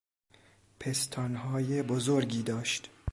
پستانهای 0.79 1.83
بزرگی 1.83 2.43
داشت. 2.43 2.89